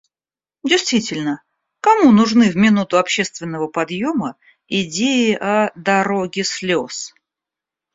Действительно, 0.63 1.43
кому 1.79 2.11
нужны 2.11 2.49
в 2.49 2.55
минуту 2.57 2.97
общественного 2.97 3.67
подъёма 3.67 4.35
идеи 4.67 5.35
о 5.35 5.71
«дороге 5.75 6.43
слез». 6.43 7.13